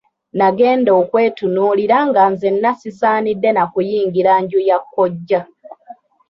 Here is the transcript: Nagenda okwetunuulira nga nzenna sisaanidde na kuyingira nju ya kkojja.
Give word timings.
Nagenda 0.37 0.91
okwetunuulira 1.01 1.97
nga 2.09 2.23
nzenna 2.33 2.69
sisaanidde 2.81 3.49
na 3.53 3.63
kuyingira 3.73 4.33
nju 4.43 4.59
ya 4.69 4.77
kkojja. 4.81 5.41